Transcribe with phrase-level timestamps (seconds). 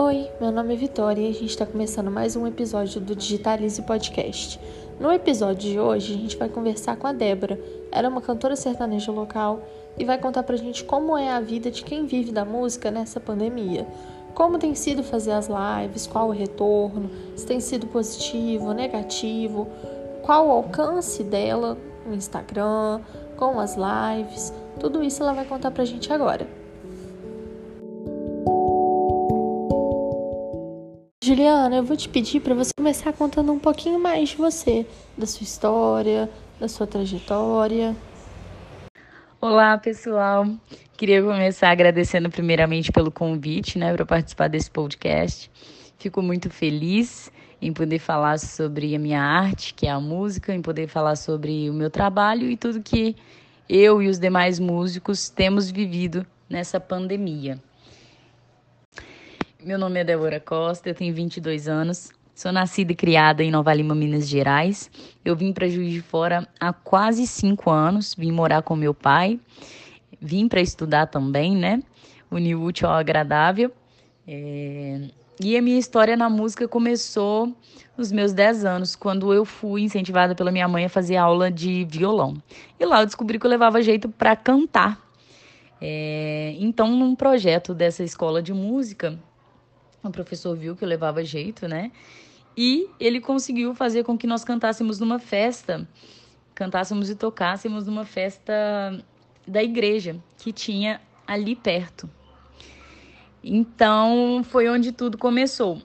[0.00, 3.82] Oi, meu nome é Vitória e a gente está começando mais um episódio do Digitalize
[3.82, 4.60] Podcast.
[5.00, 7.60] No episódio de hoje, a gente vai conversar com a Débora.
[7.90, 9.60] Ela é uma cantora sertaneja local
[9.98, 13.18] e vai contar pra gente como é a vida de quem vive da música nessa
[13.18, 13.88] pandemia.
[14.36, 19.66] Como tem sido fazer as lives, qual o retorno, se tem sido positivo, negativo,
[20.22, 23.00] qual o alcance dela no Instagram,
[23.36, 26.57] com as lives, tudo isso ela vai contar pra gente agora.
[31.28, 35.26] Juliana, eu vou te pedir para você começar contando um pouquinho mais de você, da
[35.26, 37.94] sua história, da sua trajetória.
[39.38, 40.46] Olá, pessoal.
[40.96, 45.50] Queria começar agradecendo primeiramente pelo convite, né, para participar desse podcast.
[45.98, 50.62] Fico muito feliz em poder falar sobre a minha arte, que é a música, em
[50.62, 53.14] poder falar sobre o meu trabalho e tudo que
[53.68, 57.58] eu e os demais músicos temos vivido nessa pandemia.
[59.64, 63.74] Meu nome é Débora Costa, eu tenho 22 anos, sou nascida e criada em Nova
[63.74, 64.88] Lima, Minas Gerais.
[65.24, 69.40] Eu vim para Juiz de Fora há quase cinco anos, vim morar com meu pai,
[70.20, 71.82] vim para estudar também, né?
[72.30, 73.72] Unir útil ao agradável.
[74.28, 75.08] É...
[75.40, 77.52] E a minha história na música começou
[77.96, 81.84] nos meus 10 anos, quando eu fui incentivada pela minha mãe a fazer aula de
[81.84, 82.40] violão.
[82.78, 85.04] E lá eu descobri que eu levava jeito para cantar.
[85.80, 89.18] É, então, num projeto dessa escola de música,
[90.02, 91.90] o professor viu que eu levava jeito, né?
[92.56, 95.86] E ele conseguiu fazer com que nós cantássemos numa festa,
[96.54, 98.52] cantássemos e tocássemos numa festa
[99.46, 102.10] da igreja que tinha ali perto.
[103.42, 105.80] Então foi onde tudo começou.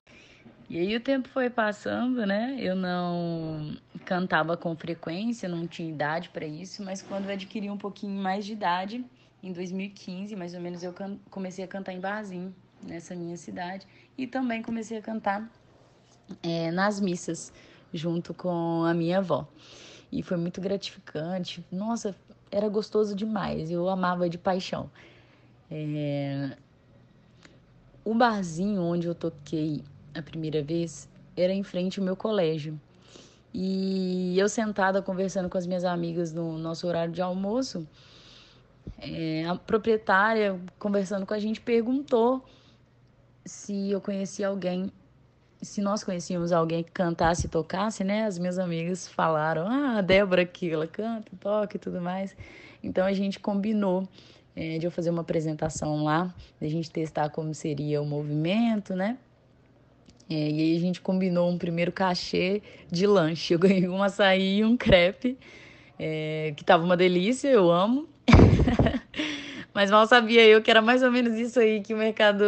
[0.69, 2.58] E aí o tempo foi passando, né?
[2.59, 7.78] Eu não cantava com frequência, não tinha idade para isso, mas quando eu adquiri um
[7.78, 9.06] pouquinho mais de idade,
[9.44, 10.95] em 2015, mais ou menos, eu
[11.30, 13.86] comecei a cantar em barzinho nessa minha cidade
[14.17, 15.50] e também comecei a cantar
[16.41, 17.51] é, nas missas
[17.94, 19.47] junto com a minha avó.
[20.12, 21.63] E foi muito gratificante.
[21.72, 22.16] Nossa,
[22.52, 23.72] era gostoso demais.
[23.72, 24.90] Eu amava de paixão.
[25.69, 26.56] É,
[28.06, 32.79] o barzinho onde eu toquei a primeira vez era em frente ao meu colégio.
[33.53, 37.88] E eu sentada conversando com as minhas amigas no nosso horário de almoço,
[38.97, 42.44] é, a proprietária conversando com a gente perguntou
[43.46, 44.92] se eu conhecia alguém,
[45.62, 48.26] se nós conhecíamos alguém que cantasse e tocasse, né?
[48.26, 52.36] As minhas amigas falaram: ah, a Débora aqui, ela canta, toca e tudo mais.
[52.82, 54.08] Então a gente combinou
[54.56, 58.96] é, de eu fazer uma apresentação lá, de a gente testar como seria o movimento,
[58.96, 59.18] né?
[60.30, 63.53] É, e aí a gente combinou um primeiro cachê de lanche.
[63.53, 65.38] Eu ganhei um açaí e um crepe,
[66.00, 68.08] é, que tava uma delícia, eu amo.
[69.73, 72.44] Mas mal sabia eu que era mais ou menos isso aí que o mercado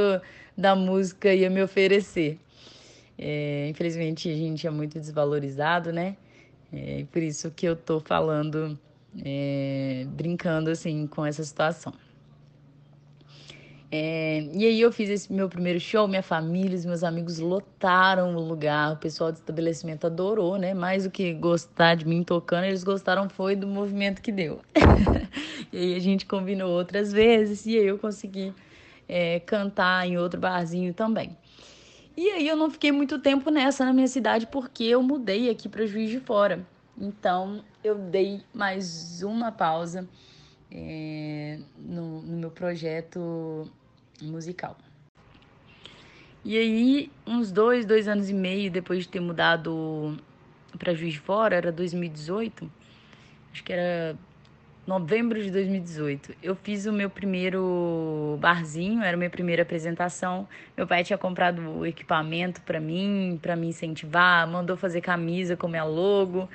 [0.57, 2.39] da música ia me oferecer.
[3.17, 6.15] É, infelizmente a gente é muito desvalorizado, né?
[6.71, 8.77] É por isso que eu tô falando
[9.23, 11.93] é, brincando assim com essa situação.
[13.91, 18.35] É, e aí eu fiz esse meu primeiro show, minha família, os meus amigos lotaram
[18.35, 20.73] o lugar, o pessoal do estabelecimento adorou, né?
[20.73, 24.59] Mais do que gostar de mim tocando, eles gostaram foi do movimento que deu.
[25.75, 28.53] e aí a gente combinou outras vezes e aí eu consegui
[29.09, 31.35] é, cantar em outro barzinho também.
[32.15, 35.67] E aí eu não fiquei muito tempo nessa na minha cidade porque eu mudei aqui
[35.67, 36.65] para Juiz de Fora.
[36.97, 40.07] Então eu dei mais uma pausa
[40.71, 43.69] é, no, no meu projeto
[44.21, 44.77] musical.
[46.45, 50.15] E aí, uns dois, dois anos e meio depois de ter mudado
[50.77, 52.71] para Juiz de Fora, era 2018,
[53.51, 54.15] acho que era
[54.85, 56.35] novembro de 2018.
[56.43, 60.47] Eu fiz o meu primeiro barzinho, era a minha primeira apresentação.
[60.77, 65.67] Meu pai tinha comprado o equipamento para mim, para me incentivar, mandou fazer camisa com
[65.67, 66.47] minha logo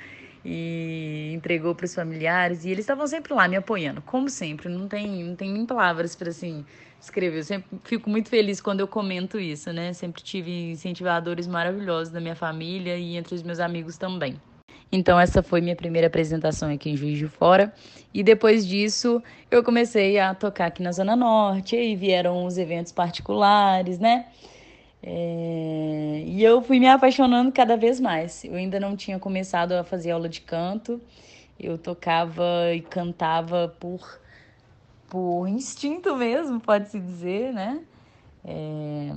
[0.44, 4.68] e entregou para os familiares e eles estavam sempre lá me apoiando, como sempre.
[4.68, 6.64] Não tem, não tem nem palavras para assim
[7.00, 7.38] escrever.
[7.38, 9.92] Eu sempre fico muito feliz quando eu comento isso, né?
[9.92, 14.40] Sempre tive incentivadores maravilhosos da minha família e entre os meus amigos também.
[14.92, 17.72] Então essa foi minha primeira apresentação aqui em Juiz de Fora
[18.12, 22.90] e depois disso eu comecei a tocar aqui na Zona Norte, aí vieram os eventos
[22.90, 24.26] particulares, né?
[25.02, 26.22] É...
[26.26, 28.44] E eu fui me apaixonando cada vez mais.
[28.44, 31.00] Eu ainda não tinha começado a fazer aula de canto.
[31.58, 34.20] Eu tocava e cantava por,
[35.08, 37.80] por instinto mesmo, pode-se dizer, né?
[38.44, 39.12] É...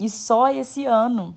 [0.00, 1.36] E só esse ano,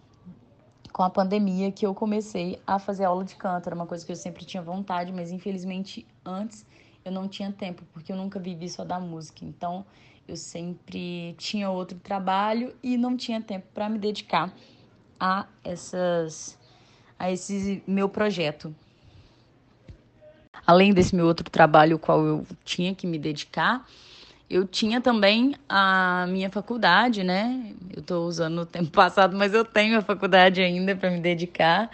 [0.96, 3.68] com a pandemia, que eu comecei a fazer aula de canto.
[3.68, 6.66] Era uma coisa que eu sempre tinha vontade, mas infelizmente antes
[7.04, 9.44] eu não tinha tempo, porque eu nunca vivi só da música.
[9.44, 9.86] Então
[10.26, 14.54] eu sempre tinha outro trabalho e não tinha tempo para me dedicar
[15.20, 16.58] a essas
[17.20, 18.74] a esse meu projeto.
[20.66, 23.86] Além desse meu outro trabalho, o qual eu tinha que me dedicar,
[24.50, 27.74] eu tinha também a minha faculdade, né?
[27.94, 31.90] Eu estou usando o tempo passado, mas eu tenho a faculdade ainda para me dedicar.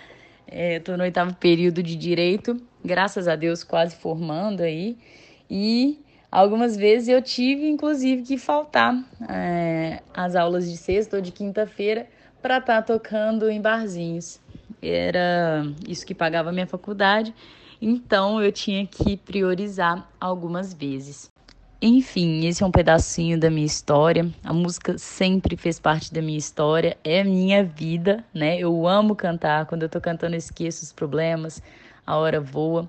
[0.47, 4.97] Estou é, no oitavo período de direito, graças a Deus, quase formando aí.
[5.49, 5.99] E
[6.29, 12.07] algumas vezes eu tive, inclusive, que faltar é, as aulas de sexta ou de quinta-feira
[12.41, 14.41] para estar tá tocando em barzinhos.
[14.81, 17.33] Era isso que pagava a minha faculdade,
[17.81, 21.31] então eu tinha que priorizar algumas vezes.
[21.83, 24.31] Enfim, esse é um pedacinho da minha história.
[24.43, 28.59] A música sempre fez parte da minha história, é minha vida, né?
[28.59, 29.65] Eu amo cantar.
[29.65, 31.59] Quando eu tô cantando, eu esqueço os problemas,
[32.05, 32.87] a hora voa.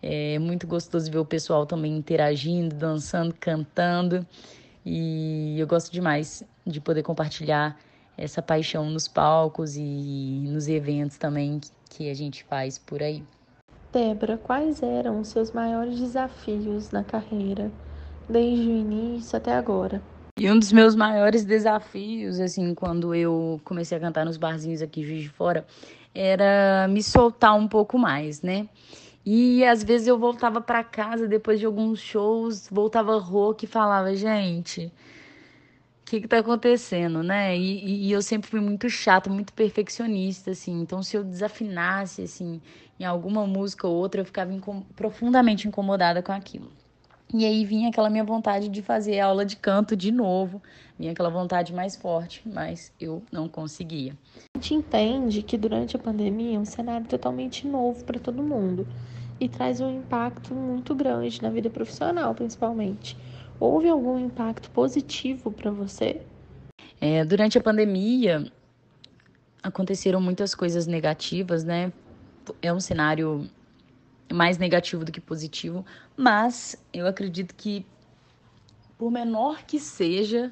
[0.00, 4.24] É muito gostoso ver o pessoal também interagindo, dançando, cantando.
[4.86, 7.76] E eu gosto demais de poder compartilhar
[8.16, 11.60] essa paixão nos palcos e nos eventos também
[11.90, 13.24] que a gente faz por aí.
[13.92, 17.72] Débora, quais eram os seus maiores desafios na carreira,
[18.28, 20.02] desde o início até agora?
[20.38, 25.02] E um dos meus maiores desafios, assim, quando eu comecei a cantar nos barzinhos aqui
[25.02, 25.66] Juiz de Fora,
[26.14, 28.68] era me soltar um pouco mais, né?
[29.26, 34.14] E às vezes eu voltava para casa depois de alguns shows, voltava rouca e falava,
[34.14, 34.92] gente,
[36.08, 37.56] que que tá acontecendo, né?
[37.56, 40.80] E, e, eu sempre fui muito chata, muito perfeccionista, assim.
[40.80, 42.60] Então, se eu desafinasse, assim,
[42.98, 46.72] em alguma música ou outra, eu ficava incom profundamente incomodada com aquilo.
[47.32, 50.62] E aí vinha aquela minha vontade de fazer aula de canto de novo,
[50.98, 54.16] vinha aquela vontade mais forte, mas eu não conseguia.
[54.56, 58.88] A gente entende que durante a pandemia é um cenário totalmente novo para todo mundo
[59.38, 63.14] e traz um impacto muito grande na vida profissional, principalmente.
[63.60, 66.22] Houve algum impacto positivo para você?
[66.98, 68.50] É, durante a pandemia,
[69.62, 71.92] aconteceram muitas coisas negativas, né?
[72.62, 73.48] É um cenário
[74.32, 75.84] mais negativo do que positivo,
[76.16, 77.84] mas eu acredito que,
[78.96, 80.50] por menor que seja,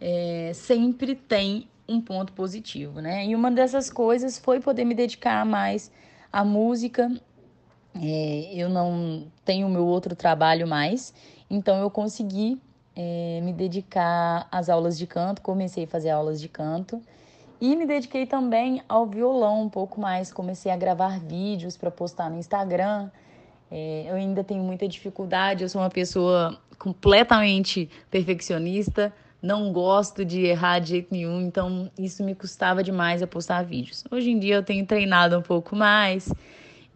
[0.00, 3.26] é, sempre tem um ponto positivo, né?
[3.26, 5.90] E uma dessas coisas foi poder me dedicar mais
[6.32, 7.10] à música.
[7.94, 11.12] É, eu não tenho meu outro trabalho mais,
[11.50, 12.60] então eu consegui
[12.94, 17.02] é, me dedicar às aulas de canto, comecei a fazer aulas de canto
[17.60, 20.32] e me dediquei também ao violão um pouco mais.
[20.32, 23.10] Comecei a gravar vídeos para postar no Instagram.
[23.70, 30.40] É, eu ainda tenho muita dificuldade, eu sou uma pessoa completamente perfeccionista, não gosto de
[30.44, 34.02] errar de jeito nenhum, então isso me custava demais a postar vídeos.
[34.10, 36.32] Hoje em dia eu tenho treinado um pouco mais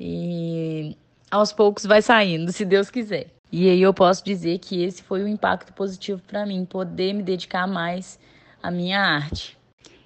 [0.00, 0.96] e
[1.30, 3.28] aos poucos vai saindo, se Deus quiser.
[3.52, 7.22] E aí eu posso dizer que esse foi o impacto positivo para mim, poder me
[7.22, 8.18] dedicar mais
[8.60, 9.56] à minha arte.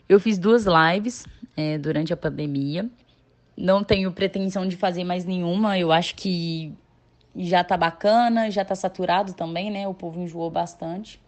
[0.09, 1.27] Eu fiz duas lives
[1.57, 2.89] é, durante a pandemia.
[3.57, 5.79] Não tenho pretensão de fazer mais nenhuma.
[5.79, 6.73] Eu acho que
[7.37, 9.87] já tá bacana, já tá saturado também, né?
[9.87, 11.21] O povo enjoou bastante.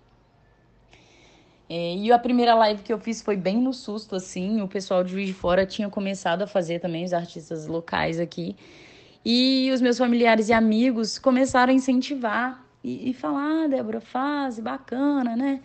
[1.69, 4.63] É, e a primeira live que eu fiz foi bem no susto, assim.
[4.63, 8.57] O pessoal de Juiz de Fora tinha começado a fazer também, os artistas locais aqui.
[9.25, 14.59] E os meus familiares e amigos começaram a incentivar e, e falar, ah, Débora, faz,
[14.59, 15.61] bacana, né?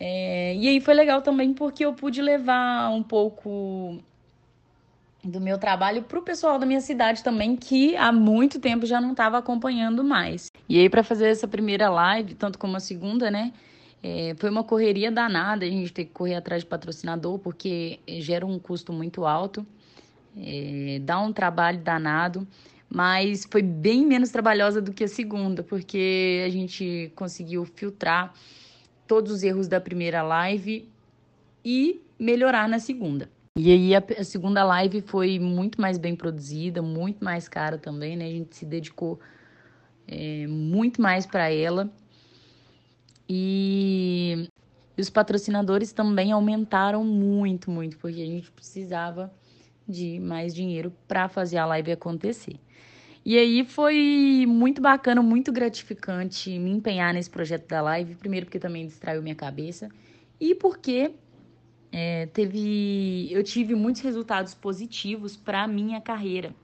[0.00, 3.98] É, e aí foi legal também porque eu pude levar um pouco
[5.24, 9.00] do meu trabalho para o pessoal da minha cidade também, que há muito tempo já
[9.00, 10.46] não estava acompanhando mais.
[10.68, 13.52] E aí, para fazer essa primeira live, tanto como a segunda, né?
[14.00, 18.46] É, foi uma correria danada, a gente tem que correr atrás de patrocinador, porque gera
[18.46, 19.66] um custo muito alto,
[20.36, 22.46] é, dá um trabalho danado
[22.88, 28.32] mas foi bem menos trabalhosa do que a segunda, porque a gente conseguiu filtrar
[29.08, 30.88] todos os erros da primeira live
[31.64, 33.28] e melhorar na segunda.
[33.56, 38.16] E aí a, a segunda live foi muito mais bem produzida, muito mais cara também,
[38.16, 38.26] né?
[38.26, 39.18] A gente se dedicou
[40.06, 41.90] é, muito mais para ela.
[43.28, 44.48] E
[44.96, 49.32] os patrocinadores também aumentaram muito, muito, porque a gente precisava
[49.88, 52.60] de mais dinheiro para fazer a live acontecer.
[53.28, 58.14] E aí foi muito bacana, muito gratificante me empenhar nesse projeto da live.
[58.14, 59.90] Primeiro porque também distraiu minha cabeça
[60.40, 61.10] e porque
[61.92, 66.54] é, teve, eu tive muitos resultados positivos para minha carreira.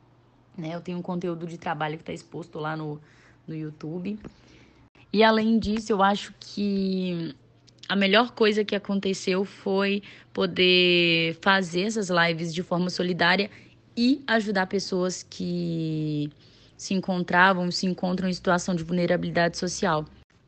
[0.57, 0.75] Né?
[0.75, 2.99] Eu tenho um conteúdo de trabalho que está exposto lá no,
[3.47, 4.19] no YouTube.
[5.13, 7.37] E além disso, eu acho que
[7.87, 10.03] a melhor coisa que aconteceu foi
[10.33, 13.51] poder fazer essas lives de forma solidária
[13.95, 16.33] e ajudar pessoas que
[16.77, 20.05] se encontravam, se encontram em situação de vulnerabilidade social.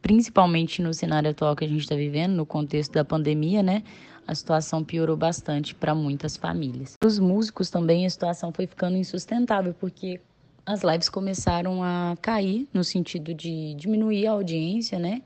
[0.06, 3.82] principalmente no cenário atual que a gente está vivendo, no contexto da pandemia, né?
[4.24, 6.94] A situação piorou bastante para muitas famílias.
[6.96, 10.20] Para os músicos também a situação foi ficando insustentável, porque
[10.64, 15.22] as lives começaram a cair no sentido de diminuir a audiência, né?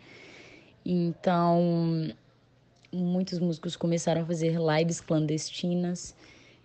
[0.84, 2.10] Então,
[2.90, 6.14] muitos músicos começaram a fazer lives clandestinas,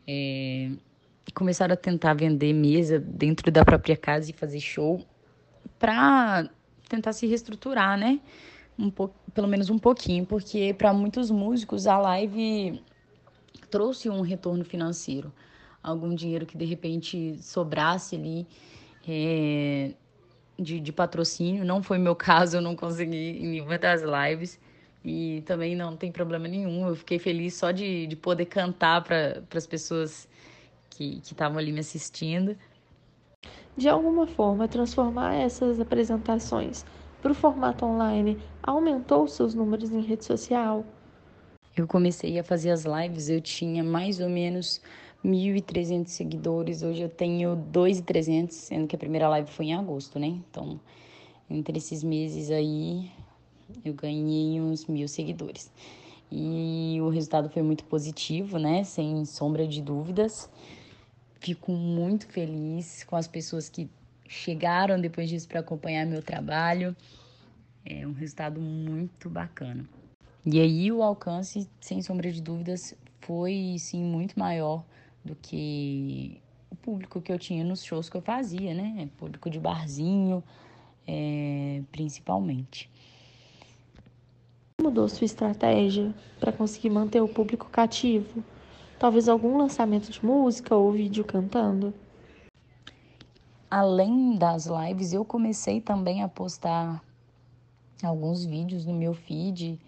[0.08, 0.72] é,
[1.34, 5.04] começaram a tentar vender mesa dentro da própria casa e fazer show
[5.80, 6.50] para
[6.88, 8.20] tentar se reestruturar, né?
[8.78, 12.82] Um pouco, pelo menos um pouquinho, porque para muitos músicos a live
[13.70, 15.32] trouxe um retorno financeiro,
[15.82, 18.48] algum dinheiro que de repente sobrasse ali
[19.08, 19.94] é,
[20.58, 21.66] de, de patrocínio.
[21.66, 24.60] Não foi meu caso, eu não consegui em nenhuma das lives.
[25.04, 26.88] E também não tem problema nenhum.
[26.88, 30.28] Eu fiquei feliz só de, de poder cantar para as pessoas
[30.96, 32.56] que estavam ali me assistindo.
[33.78, 36.86] De alguma forma, transformar essas apresentações
[37.22, 40.86] para o formato online aumentou seus números em rede social?
[41.76, 44.82] Eu comecei a fazer as lives, eu tinha mais ou menos
[45.22, 46.84] 1.300 seguidores.
[46.84, 50.28] Hoje eu tenho 2.300, sendo que a primeira live foi em agosto, né?
[50.28, 50.80] Então,
[51.50, 53.12] entre esses meses aí,
[53.84, 55.70] eu ganhei uns mil seguidores.
[56.32, 58.84] E o resultado foi muito positivo, né?
[58.84, 60.50] Sem sombra de dúvidas.
[61.46, 63.88] Fico muito feliz com as pessoas que
[64.28, 66.96] chegaram depois disso para acompanhar meu trabalho.
[67.86, 69.88] É um resultado muito bacana.
[70.44, 74.84] E aí o alcance, sem sombra de dúvidas, foi sim muito maior
[75.24, 79.08] do que o público que eu tinha nos shows que eu fazia, né?
[79.16, 80.44] Público de barzinho,
[81.08, 82.90] é, principalmente.
[84.82, 88.44] Mudou sua estratégia para conseguir manter o público cativo?
[89.06, 91.94] Talvez algum lançamento de música ou vídeo cantando?
[93.70, 97.06] Além das lives, eu comecei também a postar
[98.02, 99.80] alguns vídeos no meu feed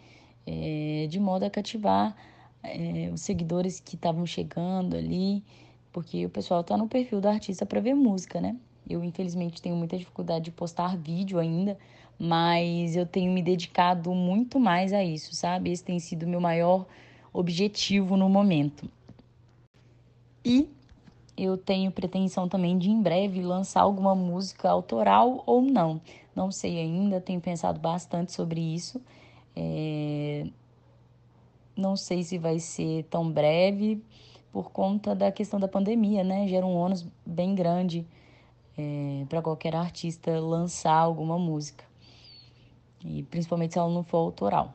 [0.45, 2.15] é, de modo a cativar
[2.61, 5.43] é, os seguidores que estavam chegando ali,
[5.91, 8.55] porque o pessoal tá no perfil do artista para ver música, né?
[8.87, 11.75] Eu, infelizmente, tenho muita dificuldade de postar vídeo ainda,
[12.19, 15.71] mas eu tenho me dedicado muito mais a isso, sabe?
[15.71, 16.85] Esse tem sido o meu maior
[17.33, 18.87] objetivo no momento.
[20.47, 20.69] E
[21.37, 26.01] eu tenho pretensão também de em breve lançar alguma música autoral ou não.
[26.35, 29.01] Não sei ainda, tenho pensado bastante sobre isso.
[29.55, 30.47] É...
[31.75, 34.01] Não sei se vai ser tão breve
[34.51, 36.47] por conta da questão da pandemia, né?
[36.47, 38.05] Gera um ônus bem grande
[38.77, 41.83] é, para qualquer artista lançar alguma música.
[43.05, 44.73] E principalmente se ela não for autoral.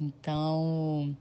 [0.00, 1.14] Então,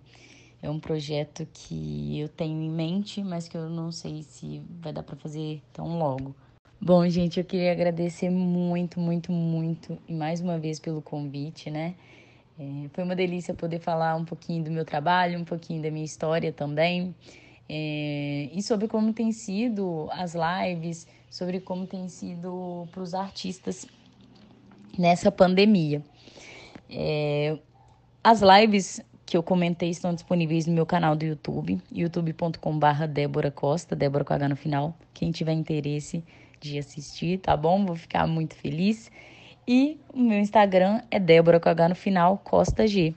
[0.61, 4.93] é um projeto que eu tenho em mente, mas que eu não sei se vai
[4.93, 6.35] dar para fazer tão logo.
[6.79, 11.95] Bom, gente, eu queria agradecer muito, muito, muito e mais uma vez pelo convite, né?
[12.59, 16.05] É, foi uma delícia poder falar um pouquinho do meu trabalho, um pouquinho da minha
[16.05, 17.15] história também.
[17.67, 23.87] É, e sobre como tem sido as lives, sobre como tem sido para os artistas
[24.97, 26.03] nessa pandemia.
[26.89, 27.57] É,
[28.23, 33.95] as lives que eu comentei estão disponíveis no meu canal do YouTube, youtube.com.br Débora Costa,
[33.95, 34.93] Débora com H no final.
[35.13, 36.21] Quem tiver interesse
[36.59, 37.85] de assistir, tá bom?
[37.85, 39.09] Vou ficar muito feliz.
[39.65, 43.15] E o meu Instagram é Débora com H no final, Costa G.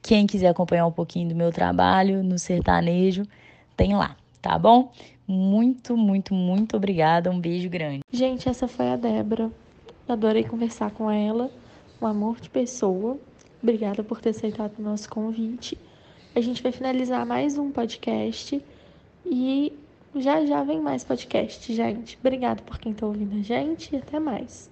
[0.00, 3.24] Quem quiser acompanhar um pouquinho do meu trabalho no sertanejo,
[3.76, 4.90] tem lá, tá bom?
[5.28, 7.30] Muito, muito, muito obrigada.
[7.30, 8.00] Um beijo grande.
[8.10, 9.50] Gente, essa foi a Débora.
[10.08, 11.50] Adorei conversar com ela.
[12.00, 13.18] Um amor de pessoa.
[13.64, 15.78] Obrigada por ter aceitado o nosso convite.
[16.34, 18.62] A gente vai finalizar mais um podcast
[19.24, 19.72] e
[20.14, 22.18] já já vem mais podcast, gente.
[22.20, 24.70] Obrigada por quem está ouvindo a gente e até mais.